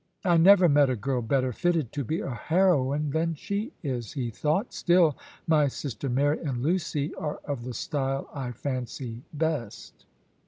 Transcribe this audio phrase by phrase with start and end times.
[0.25, 4.31] "I never met a girl better fitted to be a heroine than she is," he
[4.31, 4.73] thought.
[4.73, 10.07] "Still my sister Mary and Lucy are of the style I fancy best."